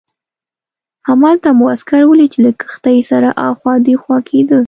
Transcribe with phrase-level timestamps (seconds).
[1.07, 4.59] همالته مو عسکر ولید چې له کښتۍ سره اخوا دیخوا کېده.